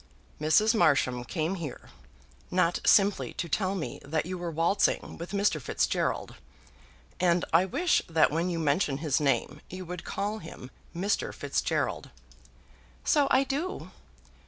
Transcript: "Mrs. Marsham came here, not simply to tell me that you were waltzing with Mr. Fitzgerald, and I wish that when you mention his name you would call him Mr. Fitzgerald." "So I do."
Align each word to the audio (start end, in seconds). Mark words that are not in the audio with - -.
"Mrs. 0.41 0.73
Marsham 0.73 1.23
came 1.25 1.53
here, 1.61 1.91
not 2.49 2.79
simply 2.83 3.33
to 3.33 3.47
tell 3.47 3.75
me 3.75 3.99
that 4.03 4.25
you 4.25 4.35
were 4.35 4.49
waltzing 4.49 5.15
with 5.19 5.29
Mr. 5.29 5.61
Fitzgerald, 5.61 6.37
and 7.19 7.45
I 7.53 7.65
wish 7.65 8.01
that 8.09 8.31
when 8.31 8.49
you 8.49 8.57
mention 8.57 8.97
his 8.97 9.19
name 9.19 9.61
you 9.69 9.85
would 9.85 10.03
call 10.03 10.39
him 10.39 10.71
Mr. 10.95 11.31
Fitzgerald." 11.31 12.09
"So 13.03 13.27
I 13.29 13.43
do." 13.43 13.91